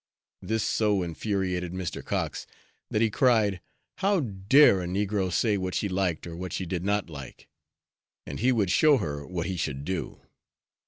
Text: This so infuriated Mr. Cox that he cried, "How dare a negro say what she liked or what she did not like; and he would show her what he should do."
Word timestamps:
This 0.41 0.63
so 0.63 1.03
infuriated 1.03 1.73
Mr. 1.73 2.03
Cox 2.03 2.47
that 2.89 3.03
he 3.03 3.11
cried, 3.11 3.61
"How 3.99 4.21
dare 4.21 4.81
a 4.81 4.87
negro 4.87 5.31
say 5.31 5.59
what 5.59 5.75
she 5.75 5.87
liked 5.87 6.25
or 6.25 6.35
what 6.35 6.53
she 6.53 6.65
did 6.65 6.83
not 6.83 7.07
like; 7.07 7.47
and 8.25 8.39
he 8.39 8.51
would 8.51 8.71
show 8.71 8.97
her 8.97 9.27
what 9.27 9.45
he 9.45 9.57
should 9.57 9.85
do." 9.85 10.21